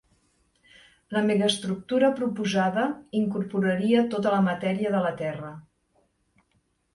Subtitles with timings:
[1.17, 2.85] La megastructura proposada
[3.19, 5.53] incorporaria tota la matèria de la Terra.